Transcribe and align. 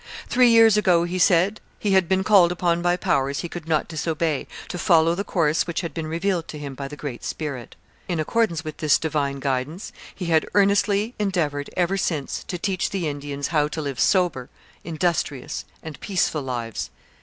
Three 0.27 0.49
years 0.49 0.77
ago, 0.77 1.03
he 1.03 1.19
said, 1.19 1.61
he 1.77 1.91
had 1.91 2.09
been 2.09 2.23
called 2.23 2.51
upon 2.51 2.81
by 2.81 2.97
powers 2.97 3.41
he 3.41 3.47
could 3.47 3.67
not 3.67 3.87
disobey 3.87 4.47
to 4.69 4.79
follow 4.79 5.13
the 5.13 5.23
course 5.23 5.67
which 5.67 5.81
had 5.81 5.93
been 5.93 6.07
revealed 6.07 6.47
to 6.47 6.57
him 6.57 6.73
by 6.73 6.87
the 6.87 6.95
Great 6.97 7.23
Spirit. 7.23 7.75
In 8.07 8.19
accordance 8.19 8.63
with 8.63 8.77
this 8.77 8.97
divine 8.97 9.39
guidance 9.39 9.91
he 10.15 10.25
had 10.25 10.47
earnestly 10.55 11.13
endeavoured 11.19 11.69
ever 11.77 11.97
since 11.97 12.43
to 12.45 12.57
teach 12.57 12.89
the 12.89 13.07
Indians 13.07 13.49
how 13.49 13.67
to 13.67 13.79
live 13.79 13.99
sober, 13.99 14.49
industrious, 14.83 15.65
and 15.83 15.99
peaceful 15.99 16.41
lives. 16.41 16.89